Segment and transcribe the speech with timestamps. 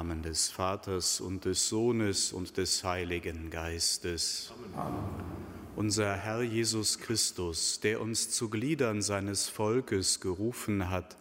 [0.00, 4.50] Namen des Vaters und des Sohnes und des Heiligen Geistes.
[4.74, 5.04] Amen.
[5.76, 11.18] Unser Herr Jesus Christus, der uns zu Gliedern seines Volkes gerufen hat,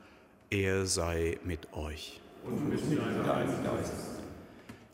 [0.49, 2.21] er sei mit euch.
[2.45, 2.79] Und mit
[3.27, 4.21] deinem Geist.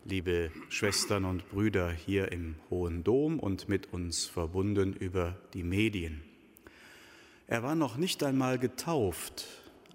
[0.03, 6.23] Liebe Schwestern und Brüder hier im Hohen Dom und mit uns verbunden über die Medien.
[7.46, 9.46] Er war noch nicht einmal getauft,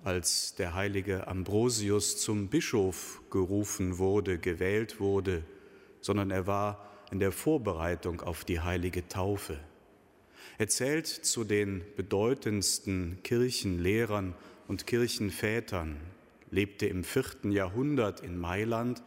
[0.05, 5.45] als der heilige Ambrosius zum Bischof gerufen wurde, gewählt wurde,
[6.01, 9.59] sondern er war in der Vorbereitung auf die heilige Taufe.
[10.59, 14.35] Er zählt zu den bedeutendsten Kirchenlehrern
[14.69, 15.97] und Kirchenvätern,
[16.51, 19.03] lebte im vierten Jahrhundert in Mailand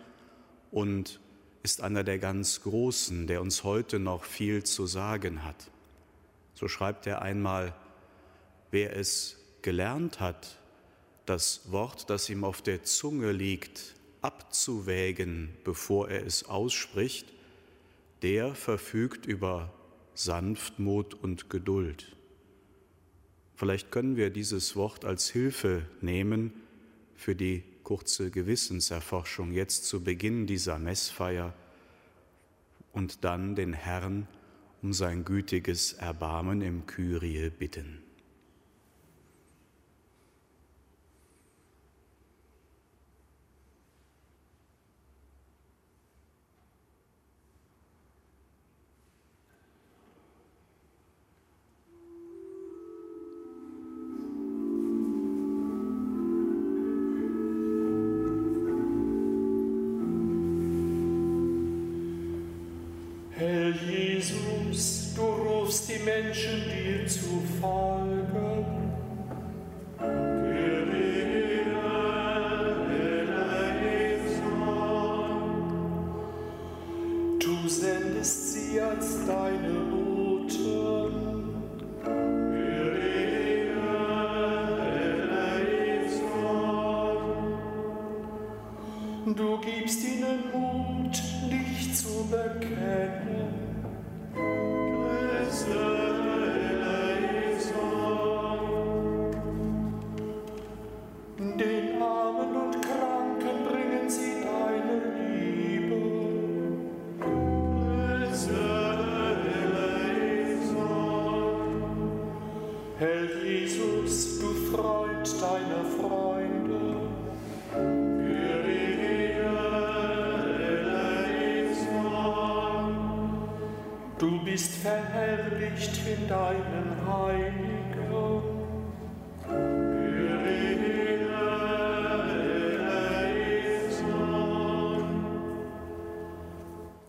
[0.71, 1.19] und
[1.63, 5.71] ist einer der ganz Großen, der uns heute noch viel zu sagen hat.
[6.53, 7.73] So schreibt er einmal,
[8.71, 10.59] wer es gelernt hat,
[11.25, 17.34] das Wort, das ihm auf der Zunge liegt, abzuwägen, bevor er es ausspricht,
[18.22, 19.73] der verfügt über
[20.13, 22.16] Sanftmut und Geduld.
[23.56, 26.53] Vielleicht können wir dieses Wort als Hilfe nehmen
[27.16, 31.53] für die kurze Gewissenserforschung jetzt zu Beginn dieser Messfeier
[32.94, 34.28] und dann den Herrn
[34.81, 38.02] um sein gütiges Erbarmen im Kyrie bitten.
[92.63, 92.93] Zu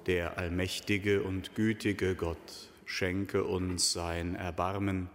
[0.07, 5.09] Der allmächtige und gütige Gott schenke uns sein Erbarmen.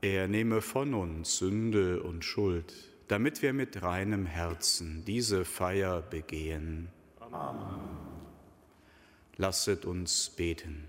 [0.00, 2.74] Er nehme von uns Sünde und Schuld,
[3.06, 6.88] damit wir mit reinem Herzen diese Feier begehen.
[7.20, 7.98] Amen.
[9.36, 10.84] Lasset uns beten.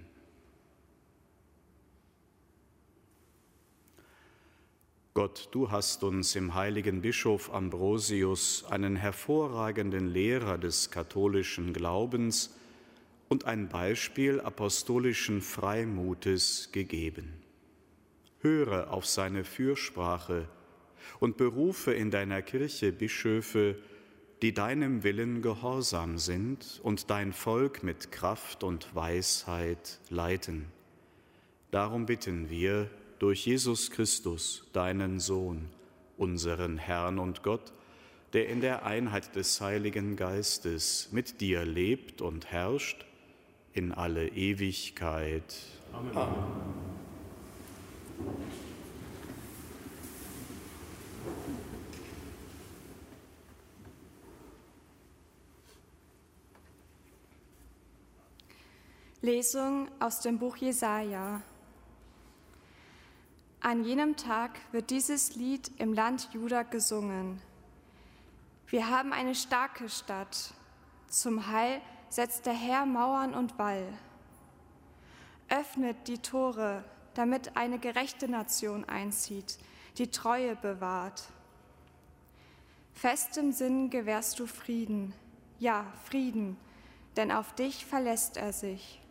[5.13, 12.55] Gott, du hast uns im heiligen Bischof Ambrosius einen hervorragenden Lehrer des katholischen Glaubens
[13.29, 17.31] und ein Beispiel apostolischen Freimutes gegeben.
[18.41, 20.49] Höre auf seine Fürsprache
[21.19, 23.77] und berufe in deiner Kirche Bischöfe,
[24.41, 30.65] die deinem Willen gehorsam sind und dein Volk mit Kraft und Weisheit leiten.
[31.71, 32.89] Darum bitten wir
[33.19, 35.69] durch Jesus Christus, deinen Sohn,
[36.17, 37.73] unseren Herrn und Gott,
[38.33, 43.05] der in der Einheit des Heiligen Geistes mit dir lebt und herrscht
[43.73, 45.55] in alle Ewigkeit.
[45.93, 46.17] Amen.
[46.17, 46.79] Amen.
[59.21, 61.41] Lesung aus dem Buch Jesaja.
[63.59, 67.41] An jenem Tag wird dieses Lied im Land Juda gesungen.
[68.67, 70.53] Wir haben eine starke Stadt.
[71.09, 73.85] Zum Heil setzt der Herr Mauern und Wall.
[75.49, 76.83] Öffnet die Tore,
[77.13, 79.57] damit eine gerechte Nation einzieht,
[79.97, 81.23] die Treue bewahrt.
[82.93, 85.13] Festem Sinn gewährst du Frieden,
[85.59, 86.57] ja Frieden,
[87.15, 89.01] denn auf dich verlässt er sich.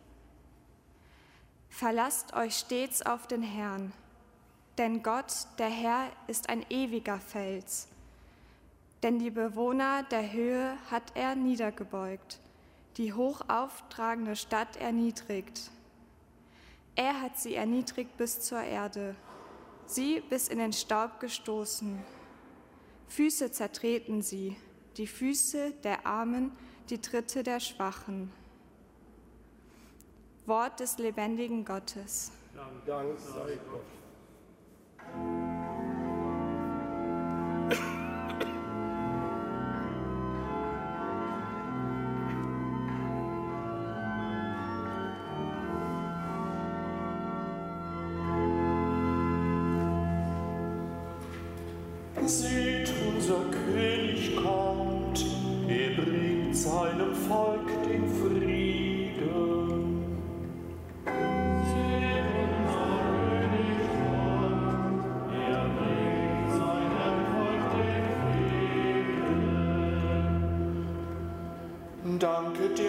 [1.69, 3.93] Verlasst euch stets auf den Herrn,
[4.77, 7.87] denn Gott, der Herr, ist ein ewiger Fels.
[9.03, 12.39] Denn die Bewohner der Höhe hat er niedergebeugt,
[12.99, 15.71] die hoch auftragende Stadt erniedrigt.
[16.95, 19.15] Er hat sie erniedrigt bis zur Erde,
[19.85, 21.97] sie bis in den Staub gestoßen.
[23.07, 24.57] Füße zertreten sie,
[24.97, 26.51] die Füße der Armen,
[26.89, 28.33] die Tritte der Schwachen.
[30.45, 32.33] Wort des lebendigen Gottes.
[32.85, 33.98] Dank sei Gott.
[72.43, 72.75] Den Frieden.
[72.75, 72.88] Danke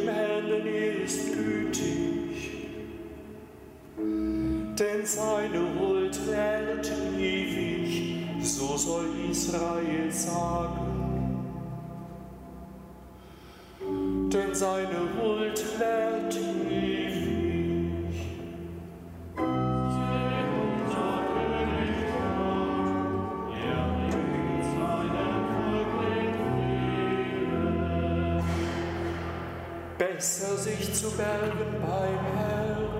[30.20, 32.90] Besser sich zu bergen beim Herrn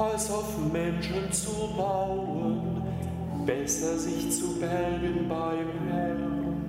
[0.00, 2.82] als auf Menschen zu bauen,
[3.46, 6.64] besser sich zu bergen beim Herrn,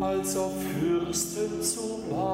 [0.00, 2.31] als auf Fürsten zu bauen.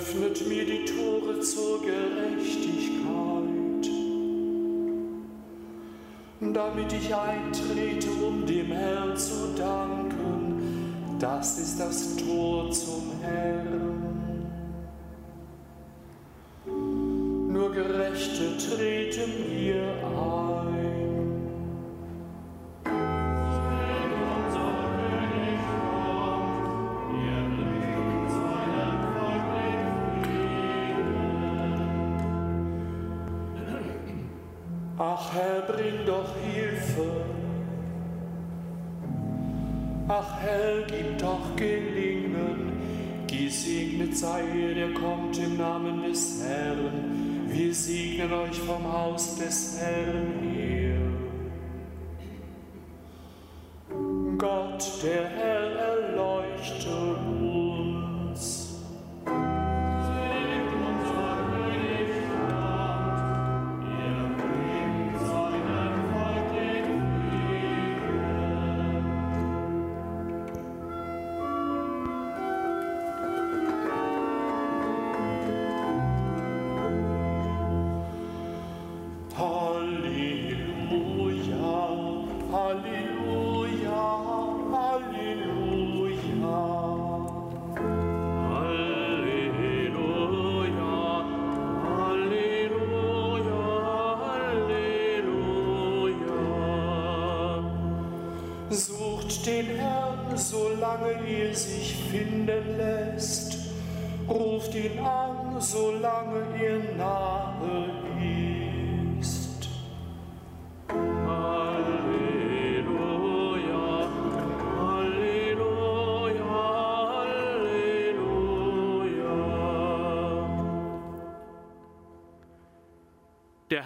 [0.00, 2.80] Öffnet mir die Tore zur Gerechtigkeit.
[6.54, 11.16] damit ich eintrete, um dem Herrn zu danken.
[11.18, 13.79] Das ist das Tor zum Herrn.
[35.30, 37.06] Ach Herr, bring doch Hilfe.
[40.08, 42.72] Ach Herr, gib doch Gelingen.
[43.28, 47.46] Gesegnet sei ihr, der kommt im Namen des Herrn.
[47.48, 50.98] Wir segnen euch vom Haus des Herrn her.
[54.36, 55.49] Gott, der Herr,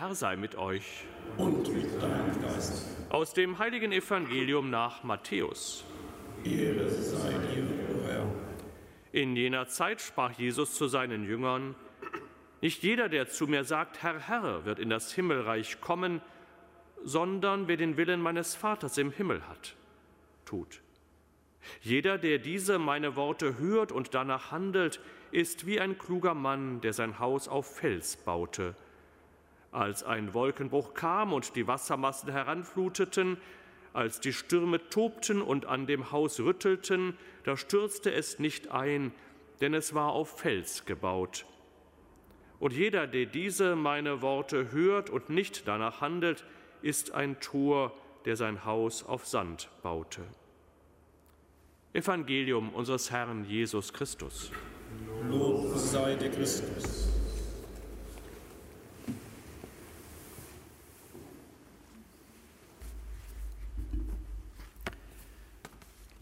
[0.05, 1.07] Herr sei mit euch.
[1.39, 2.95] und mit deinem Geist.
[3.09, 5.83] Aus dem heiligen Evangelium nach Matthäus.
[6.45, 7.65] Ehre sei dir,
[8.07, 8.27] Herr.
[9.13, 11.75] In jener Zeit sprach Jesus zu seinen Jüngern,
[12.61, 16.21] Nicht jeder, der zu mir sagt, Herr, Herr, wird in das Himmelreich kommen,
[17.03, 19.75] sondern wer den Willen meines Vaters im Himmel hat,
[20.45, 20.83] tut.
[21.81, 26.93] Jeder, der diese meine Worte hört und danach handelt, ist wie ein kluger Mann, der
[26.93, 28.77] sein Haus auf Fels baute.
[29.75, 33.39] Als ein Wolkenbruch kam und die Wassermassen heranfluteten,
[33.93, 39.11] als die Stürme tobten und an dem Haus rüttelten, da stürzte es nicht ein,
[39.61, 41.45] denn es war auf Fels gebaut.
[42.61, 46.45] Und jeder, der diese meine Worte hört und nicht danach handelt,
[46.81, 47.93] ist ein Tor,
[48.27, 50.23] der sein Haus auf Sand baute.
[51.95, 54.53] Evangelium unseres Herrn Jesus Christus.
[55.29, 57.14] Lob sei der Christus.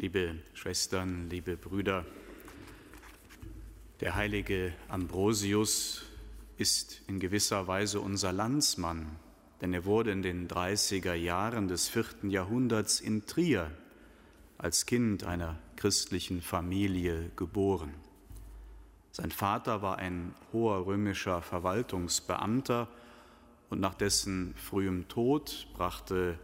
[0.03, 2.05] Liebe Schwestern, liebe Brüder,
[4.01, 6.03] der heilige Ambrosius
[6.57, 9.15] ist in gewisser Weise unser Landsmann,
[9.61, 13.71] denn er wurde in den 30er Jahren des vierten Jahrhunderts in Trier
[14.59, 17.95] als Kind einer christlichen Familie geboren.
[19.13, 22.89] Sein Vater war ein hoher römischer Verwaltungsbeamter
[23.71, 26.41] und nach dessen frühem Tod brachte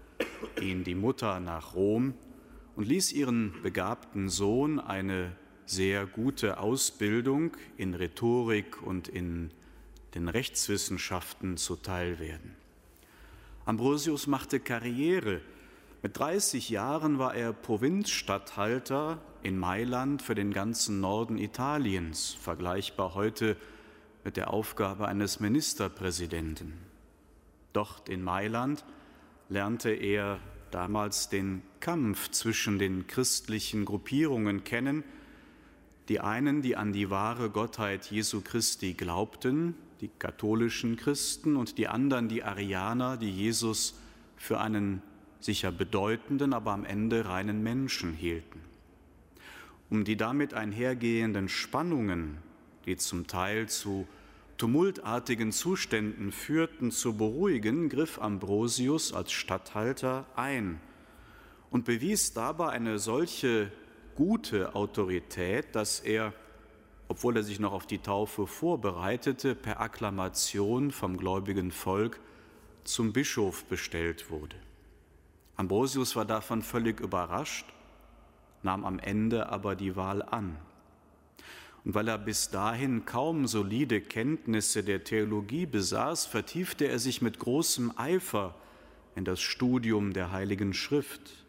[0.61, 2.15] ihn die Mutter nach Rom
[2.79, 5.33] und ließ ihren begabten Sohn eine
[5.67, 9.51] sehr gute Ausbildung in Rhetorik und in
[10.15, 12.55] den Rechtswissenschaften zuteil werden.
[13.65, 15.41] Ambrosius machte Karriere.
[16.05, 23.57] Mit 30 Jahren war er Provinzstatthalter in Mailand für den ganzen Norden Italiens, vergleichbar heute
[24.23, 26.75] mit der Aufgabe eines Ministerpräsidenten.
[27.73, 28.85] Dort in Mailand
[29.49, 30.39] lernte er
[30.71, 35.05] damals den Kampf zwischen den christlichen Gruppierungen kennen,
[36.09, 41.89] die einen, die an die wahre Gottheit Jesu Christi glaubten, die katholischen Christen und die
[41.89, 43.99] anderen, die Arianer, die Jesus
[44.37, 45.03] für einen
[45.41, 48.61] sicher bedeutenden, aber am Ende reinen Menschen hielten.
[49.91, 52.39] Um die damit einhergehenden Spannungen,
[52.87, 54.07] die zum Teil zu
[54.59, 60.81] tumultartigen Zuständen führten, zu beruhigen, griff Ambrosius als Statthalter ein
[61.71, 63.73] und bewies dabei eine solche
[64.15, 66.35] gute Autorität, dass er
[67.09, 72.21] obwohl er sich noch auf die Taufe vorbereitete, per Akklamation vom gläubigen Volk
[72.85, 74.57] zum Bischof bestellt wurde.
[75.57, 77.67] Ambrosius war davon völlig überrascht,
[78.63, 80.57] nahm am Ende aber die Wahl an.
[81.89, 87.39] Und weil er bis dahin kaum solide Kenntnisse der Theologie besaß, vertiefte er sich mit
[87.39, 88.55] großem Eifer
[89.17, 91.47] in das Studium der Heiligen Schrift,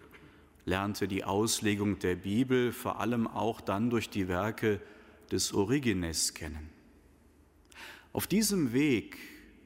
[0.64, 4.80] lernte die Auslegung der Bibel vor allem auch dann durch die Werke
[5.30, 6.70] des Origenes kennen.
[8.14, 9.18] Auf diesem Weg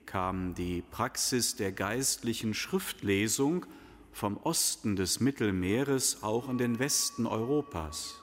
[0.07, 3.67] kam die Praxis der geistlichen Schriftlesung
[4.11, 8.19] vom Osten des Mittelmeeres auch in den Westen Europas.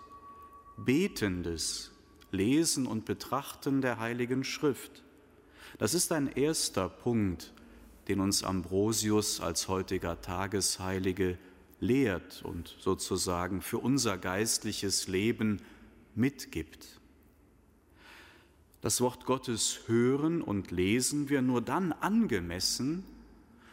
[0.76, 1.92] Betendes
[2.30, 5.02] Lesen und Betrachten der Heiligen Schrift.
[5.78, 7.52] Das ist ein erster Punkt,
[8.08, 11.38] den uns Ambrosius als heutiger Tagesheilige
[11.80, 15.60] lehrt und sozusagen für unser geistliches Leben
[16.14, 17.00] mitgibt.
[18.80, 23.04] Das Wort Gottes hören und lesen wir nur dann angemessen,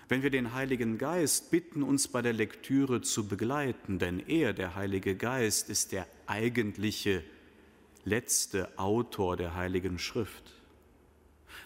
[0.10, 4.76] wenn wir den Heiligen Geist bitten, uns bei der Lektüre zu begleiten, denn er, der
[4.76, 7.24] Heilige Geist, ist der eigentliche
[8.08, 10.54] letzte Autor der Heiligen Schrift.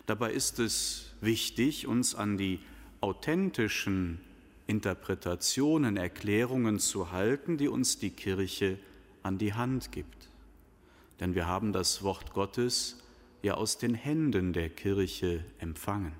[0.08, 2.60] Dabei ist es wichtig, uns an die
[3.00, 4.20] authentischen
[4.66, 8.80] Interpretationen, Erklärungen zu halten, die uns die Kirche
[9.22, 10.30] an die Hand gibt.
[11.20, 12.98] Denn wir haben das Wort Gottes
[13.44, 16.14] ja aus den Händen der Kirche empfangen.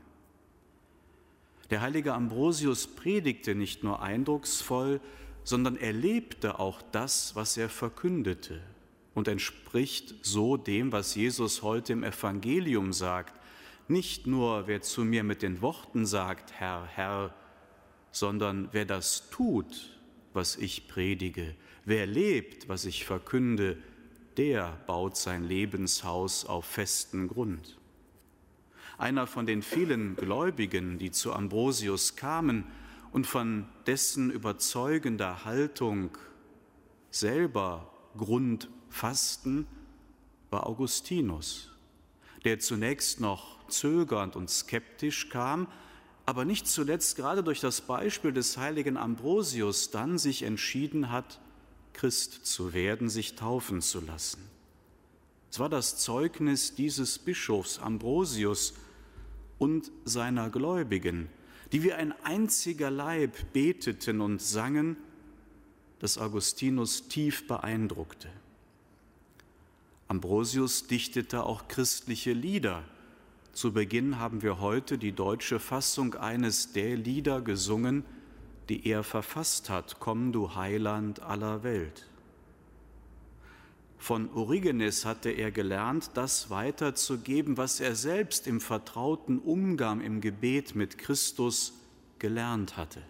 [1.72, 5.02] Der heilige Ambrosius predigte nicht nur eindrucksvoll,
[5.44, 8.62] sondern er lebte auch das, was er verkündete
[9.14, 13.40] und entspricht so dem, was Jesus heute im Evangelium sagt.
[13.88, 17.34] Nicht nur, wer zu mir mit den Worten sagt, Herr, Herr,
[18.12, 20.00] sondern wer das tut,
[20.34, 23.78] was ich predige, wer lebt, was ich verkünde,
[24.38, 27.78] der baut sein Lebenshaus auf festen Grund.
[28.98, 32.66] Einer von den vielen Gläubigen, die zu Ambrosius kamen
[33.12, 36.18] und von dessen überzeugender Haltung
[37.10, 39.66] selber Grund fassten,
[40.50, 41.70] war Augustinus,
[42.44, 45.68] der zunächst noch zögernd und skeptisch kam,
[46.26, 51.40] aber nicht zuletzt gerade durch das Beispiel des heiligen Ambrosius dann sich entschieden hat,
[51.94, 54.42] Christ zu werden, sich taufen zu lassen.
[55.50, 58.74] Es war das Zeugnis dieses Bischofs Ambrosius
[59.58, 61.30] und seiner Gläubigen,
[61.72, 64.98] die wie ein einziger Leib beteten und sangen,
[66.00, 68.30] das Augustinus tief beeindruckte.
[70.12, 72.84] Ambrosius dichtete auch christliche Lieder.
[73.54, 78.04] Zu Beginn haben wir heute die deutsche Fassung eines der Lieder gesungen,
[78.68, 82.10] die er verfasst hat, Komm du Heiland aller Welt.
[84.00, 90.76] Von Origenes hatte er gelernt, das weiterzugeben, was er selbst im vertrauten Umgang im Gebet
[90.76, 91.72] mit Christus
[92.20, 93.02] gelernt hatte.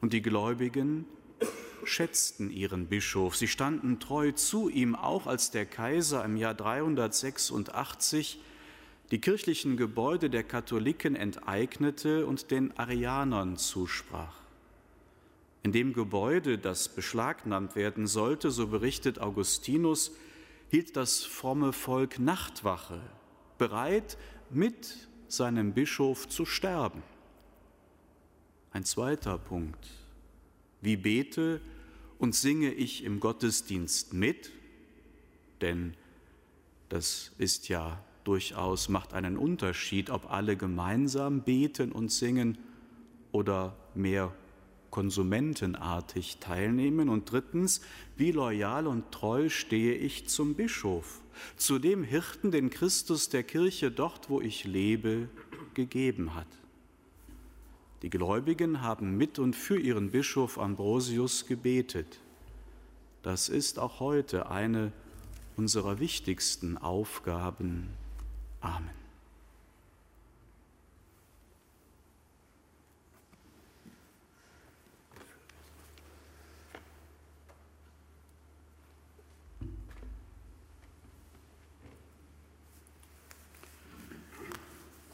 [0.00, 1.04] Und die Gläubigen
[1.84, 3.36] schätzten ihren Bischof.
[3.36, 8.40] Sie standen treu zu ihm, auch als der Kaiser im Jahr 386
[9.10, 14.36] die kirchlichen Gebäude der Katholiken enteignete und den Arianern zusprach.
[15.62, 20.12] In dem Gebäude, das beschlagnahmt werden sollte, so berichtet Augustinus,
[20.70, 23.00] hielt das fromme Volk Nachtwache,
[23.56, 24.18] bereit,
[24.50, 27.02] mit seinem Bischof zu sterben.
[28.70, 29.88] Ein zweiter Punkt.
[30.80, 31.60] Wie bete
[32.18, 34.50] und singe ich im Gottesdienst mit?
[35.60, 35.94] Denn
[36.88, 42.58] das ist ja durchaus, macht einen Unterschied, ob alle gemeinsam beten und singen
[43.32, 44.34] oder mehr
[44.90, 47.08] konsumentenartig teilnehmen.
[47.08, 47.80] Und drittens,
[48.16, 51.20] wie loyal und treu stehe ich zum Bischof,
[51.56, 55.28] zu dem Hirten, den Christus der Kirche dort, wo ich lebe,
[55.74, 56.46] gegeben hat.
[58.02, 62.20] Die Gläubigen haben mit und für ihren Bischof Ambrosius gebetet.
[63.22, 64.92] Das ist auch heute eine
[65.56, 67.88] unserer wichtigsten Aufgaben.
[68.60, 68.90] Amen.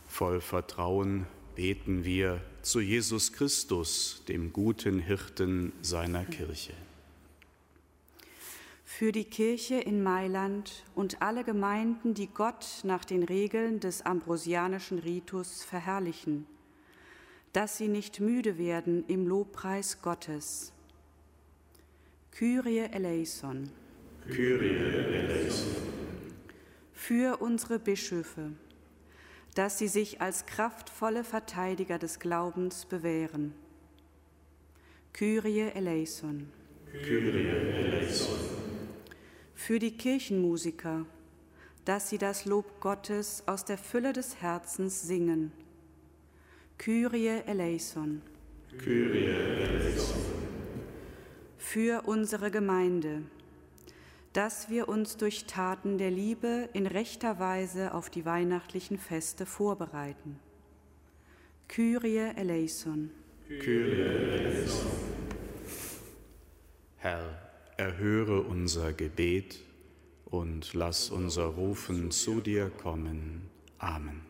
[0.06, 6.72] Voll Vertrauen beten wir zu Jesus Christus, dem guten Hirten seiner Kirche.
[8.86, 14.98] Für die Kirche in Mailand und alle Gemeinden, die Gott nach den Regeln des ambrosianischen
[14.98, 16.46] Ritus verherrlichen,
[17.52, 20.72] dass sie nicht müde werden im Lobpreis Gottes.
[22.30, 23.68] Kyrie eleison.
[24.26, 24.76] Kyrie
[25.14, 25.76] eleison.
[26.94, 28.52] Für unsere Bischöfe
[29.54, 33.54] dass sie sich als kraftvolle Verteidiger des Glaubens bewähren.
[35.12, 36.48] Kyrie eleison.
[36.90, 38.38] Kyrie eleison.
[39.54, 41.06] Für die Kirchenmusiker,
[41.84, 45.52] dass sie das Lob Gottes aus der Fülle des Herzens singen.
[46.78, 48.22] Kyrie eleison.
[48.78, 50.20] Kyrie eleison.
[51.58, 53.22] Für unsere Gemeinde,
[54.34, 60.40] dass wir uns durch Taten der Liebe in rechter Weise auf die weihnachtlichen Feste vorbereiten.
[61.68, 63.10] Kyrie eleison.
[63.48, 64.90] Kyrie eleison.
[66.96, 67.38] Herr,
[67.76, 69.60] erhöre unser Gebet
[70.24, 73.42] und lass unser Rufen zu dir kommen.
[73.78, 74.20] Amen.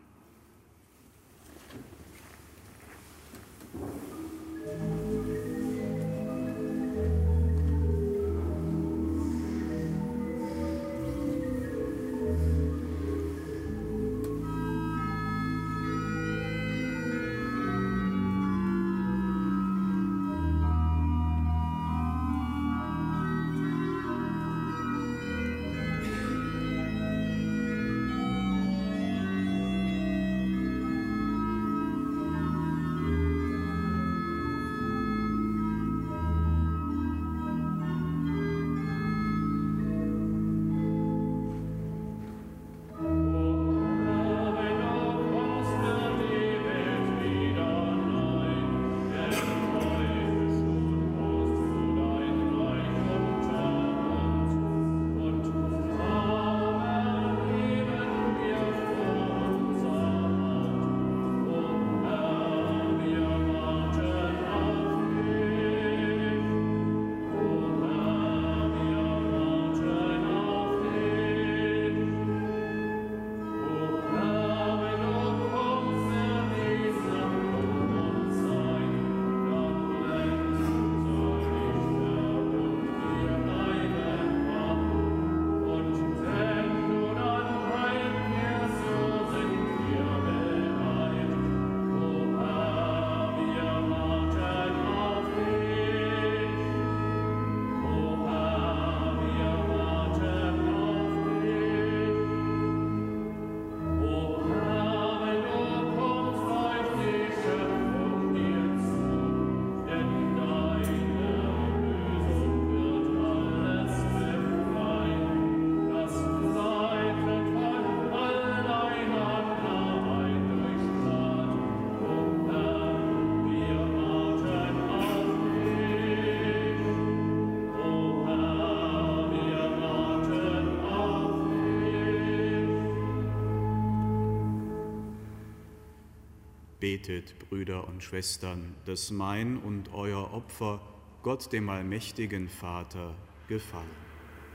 [136.85, 140.79] Betet, Brüder und Schwestern, dass mein und euer Opfer
[141.23, 143.15] Gott dem allmächtigen Vater
[143.47, 143.89] gefallen.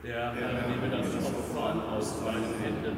[0.05, 2.97] Der Herr nehme das Opfer an aus deinen Händen,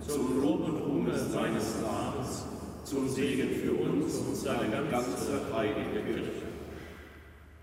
[0.00, 2.46] zum Lob und Ruhme seines Namens,
[2.82, 6.42] zum Segen für uns und seine ganze heilige Kirche.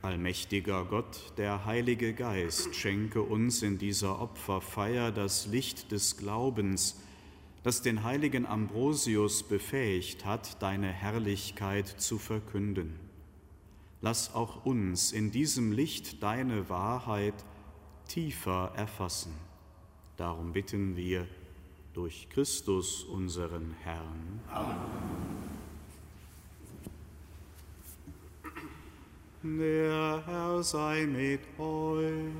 [0.01, 7.01] Allmächtiger Gott, der Heilige Geist, schenke uns in dieser Opferfeier das Licht des Glaubens,
[7.63, 12.99] das den heiligen Ambrosius befähigt hat, deine Herrlichkeit zu verkünden.
[14.01, 17.35] Lass auch uns in diesem Licht deine Wahrheit
[18.07, 19.33] tiefer erfassen.
[20.17, 21.27] Darum bitten wir
[21.93, 24.39] durch Christus unseren Herrn.
[24.49, 25.51] Amen.
[29.43, 32.31] Der Herr sei mit euch.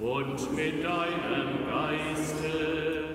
[0.00, 3.09] Und mit deinem Geiste.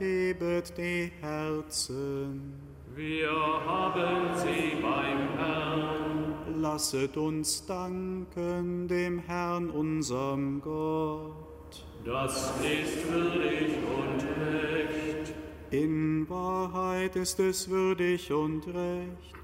[0.00, 2.52] Erhebet die Herzen.
[2.94, 6.60] Wir haben sie beim Herrn.
[6.60, 11.86] Lasset uns danken dem Herrn, unserem Gott.
[12.04, 15.34] Das ist würdig und recht.
[15.70, 19.38] In Wahrheit ist es würdig und recht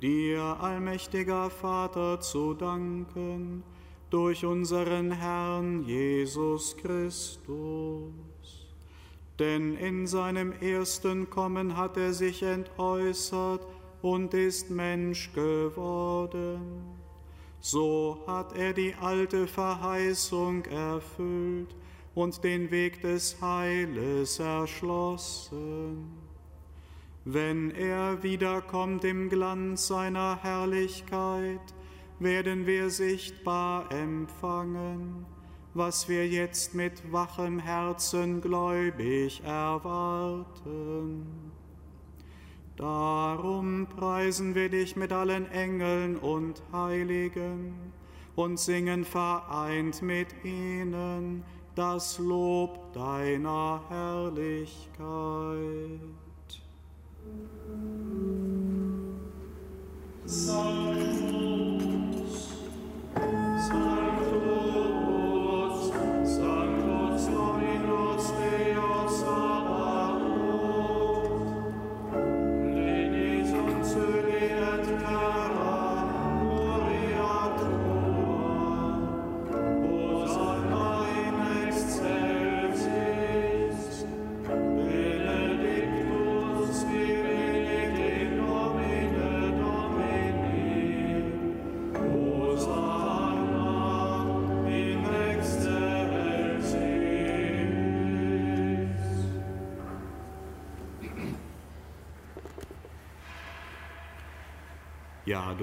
[0.00, 3.62] dir, allmächtiger Vater, zu danken
[4.10, 8.29] durch unseren Herrn Jesus Christus.
[9.40, 13.66] Denn in seinem ersten Kommen hat er sich entäußert
[14.02, 16.60] und ist Mensch geworden.
[17.60, 21.74] So hat er die alte Verheißung erfüllt
[22.14, 26.30] und den Weg des Heiles erschlossen
[27.24, 31.60] wenn er wiederkommt im Glanz seiner Herrlichkeit,
[32.18, 35.26] werden wir sichtbar empfangen,
[35.74, 41.26] was wir jetzt mit wachem Herzen gläubig erwarten.
[42.76, 47.74] Darum preisen wir dich mit allen Engeln und Heiligen
[48.36, 54.90] und singen vereint mit ihnen das Lob deiner Herrlichkeit.
[60.24, 61.09] Sanctus,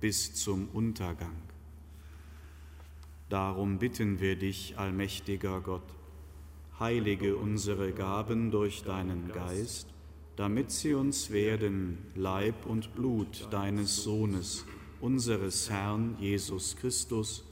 [0.00, 1.36] bis zum Untergang.
[3.28, 5.94] Darum bitten wir dich, allmächtiger Gott,
[6.78, 9.88] heilige unsere Gaben durch deinen Geist,
[10.36, 14.64] damit sie uns werden Leib und Blut deines Sohnes,
[15.00, 17.44] unseres Herrn Jesus Christus,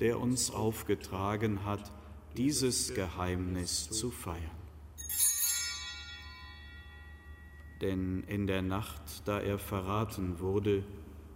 [0.00, 1.92] der uns aufgetragen hat,
[2.36, 4.62] dieses Geheimnis zu feiern.
[7.82, 10.84] denn in der Nacht, da er verraten wurde,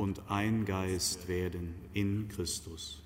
[0.00, 3.02] und ein Geist werden in Christus.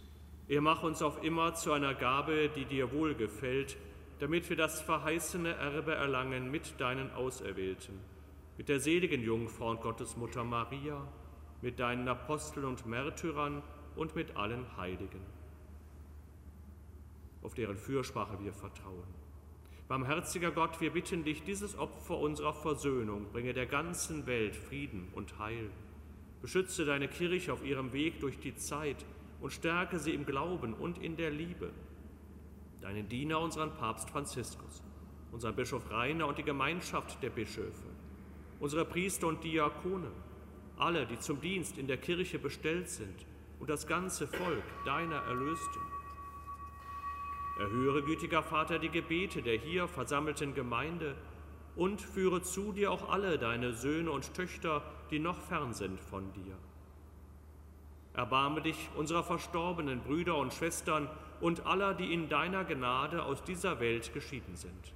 [0.47, 3.77] Er mach uns auf immer zu einer Gabe, die dir wohlgefällt,
[4.21, 7.99] damit wir das verheißene Erbe erlangen mit deinen Auserwählten,
[8.57, 11.05] mit der seligen Jungfrau und Gottesmutter Maria,
[11.63, 13.65] mit deinen Aposteln und Märtyrern
[13.97, 15.27] und mit allen Heiligen,
[17.43, 19.09] auf deren Fürsprache wir vertrauen.
[19.89, 25.41] Barmherziger Gott, wir bitten dich, dieses Opfer unserer Versöhnung bringe der ganzen Welt Frieden und
[25.41, 25.71] Heil
[26.45, 29.03] Beschütze deine Kirche auf ihrem Weg durch die Zeit
[29.41, 31.71] und stärke sie im Glauben und in der Liebe.
[32.83, 34.83] Deinen Diener, unseren Papst Franziskus,
[35.33, 37.87] unseren Bischof Rainer und die Gemeinschaft der Bischöfe,
[38.61, 40.11] unsere Priester und Diakone,
[40.77, 43.25] alle, die zum Dienst in der Kirche bestellt sind
[43.59, 45.81] und das ganze Volk deiner Erlösten.
[47.59, 51.17] Erhöre, gütiger Vater, die Gebete der hier versammelten Gemeinde
[51.75, 56.33] und führe zu dir auch alle deine Söhne und Töchter, die noch fern sind von
[56.33, 56.57] dir.
[58.15, 61.09] Erbarme dich unserer verstorbenen Brüder und Schwestern
[61.41, 64.93] und aller, die in deiner Gnade aus dieser Welt geschieden sind.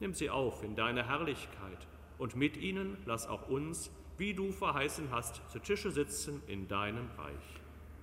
[0.00, 1.86] Nimm sie auf in deine Herrlichkeit
[2.18, 7.08] und mit ihnen lass auch uns, wie du verheißen hast, zu Tische sitzen in deinem
[7.16, 7.60] Reich.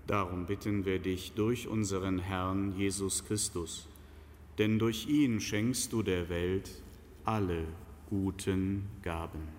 [0.07, 3.88] Darum bitten wir dich durch unseren Herrn Jesus Christus,
[4.57, 6.71] denn durch ihn schenkst du der Welt
[7.25, 7.65] alle
[8.09, 9.58] guten Gaben.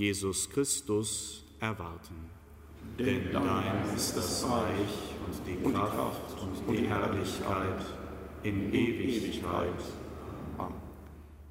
[0.00, 2.14] Jesus Christus, erwarten.
[2.98, 7.84] Denn dein ist das Reich und die Kraft und die Herrlichkeit
[8.42, 9.82] in Ewigkeit.
[10.56, 10.72] Amen.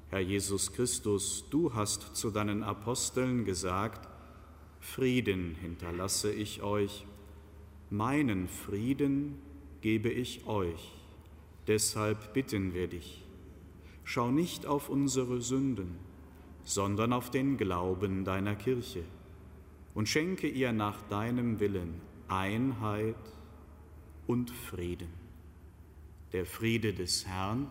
[0.08, 4.08] Herr Jesus Christus, du hast zu deinen Aposteln gesagt,
[4.80, 7.06] Frieden hinterlasse ich euch,
[7.88, 9.38] meinen Frieden
[9.80, 10.90] gebe ich euch.
[11.68, 13.22] Deshalb bitten wir dich,
[14.02, 16.09] schau nicht auf unsere Sünden,
[16.64, 19.02] sondern auf den Glauben deiner Kirche
[19.94, 23.16] und schenke ihr nach deinem Willen Einheit
[24.26, 25.12] und Frieden.
[26.32, 27.66] Der Friede des Herrn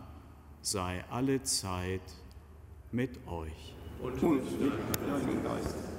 [0.61, 2.01] sei alle Zeit
[2.91, 3.75] mit euch.
[4.01, 4.43] Und mit
[5.07, 5.98] deinem Geist.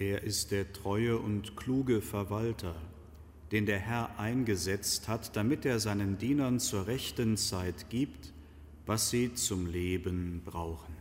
[0.00, 2.74] Er ist der treue und kluge Verwalter,
[3.52, 8.32] den der Herr eingesetzt hat, damit er seinen Dienern zur rechten Zeit gibt,
[8.86, 10.99] was sie zum Leben brauchen.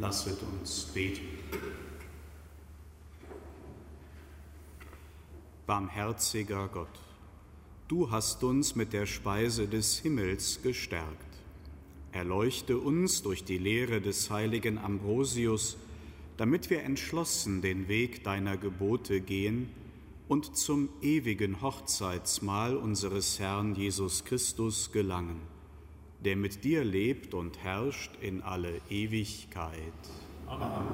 [0.00, 1.26] Lasset uns beten.
[5.66, 6.86] Barmherziger Gott,
[7.88, 11.26] du hast uns mit der Speise des Himmels gestärkt.
[12.12, 15.76] Erleuchte uns durch die Lehre des heiligen Ambrosius,
[16.36, 19.68] damit wir entschlossen den Weg deiner Gebote gehen
[20.28, 25.40] und zum ewigen Hochzeitsmahl unseres Herrn Jesus Christus gelangen,
[26.24, 29.92] der mit dir lebt und herrscht in alle Ewigkeit.
[30.46, 30.86] Amen.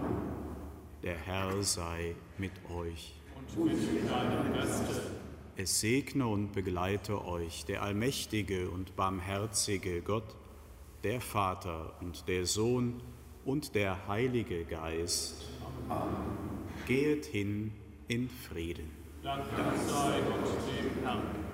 [1.02, 3.14] Der Herr sei mit euch.
[3.36, 5.02] Und mit deinem Geiste.
[5.56, 10.34] Es segne und begleite euch der allmächtige und barmherzige Gott,
[11.04, 13.00] der Vater und der Sohn
[13.44, 15.48] und der Heilige Geist.
[15.88, 16.16] Amen.
[16.86, 17.72] Gehet hin
[18.08, 18.90] in Frieden.
[19.22, 19.44] Dank
[19.88, 21.53] sei Gott dem Herrn.